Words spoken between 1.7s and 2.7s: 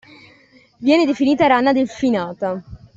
delfinata”